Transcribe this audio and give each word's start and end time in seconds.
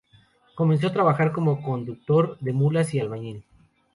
Comenzó 0.55 0.87
a 0.87 0.93
trabajar 0.93 1.31
como 1.31 1.61
conductor 1.61 2.39
de 2.39 2.53
mulas 2.53 2.91
y 2.95 2.99
albañil. 2.99 3.45